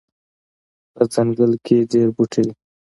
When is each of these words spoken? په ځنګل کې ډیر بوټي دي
په 0.93 1.03
ځنګل 1.13 1.51
کې 1.65 1.77
ډیر 1.91 2.07
بوټي 2.15 2.41
دي 2.47 2.53